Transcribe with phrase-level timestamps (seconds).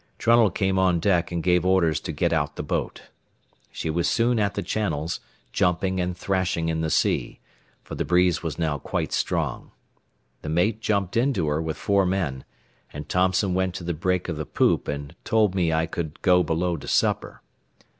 [0.17, 3.03] Trunnell came on deck and gave orders to get out the boat.
[3.71, 5.19] She was soon at the channels,
[5.53, 7.39] jumping and thrashing in the sea,
[7.83, 9.69] for the breeze was now quite strong.
[10.41, 12.45] The mate jumped into her with four men,
[12.91, 16.41] and Thompson went to the break of the poop and told me I could go
[16.41, 17.43] below to supper.